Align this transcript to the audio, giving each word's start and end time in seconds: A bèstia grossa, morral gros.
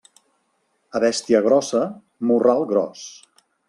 A 0.99 1.03
bèstia 1.03 1.43
grossa, 1.51 1.85
morral 2.31 2.69
gros. 2.75 3.09